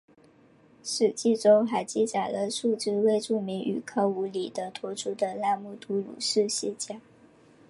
[0.81, 6.99] 史籍中还记载了数支未注明与康武理等同族的那木都鲁氏世家。